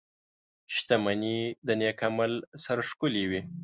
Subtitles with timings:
[0.75, 3.41] •شتمني د نېک عمل سره ښکلې وي.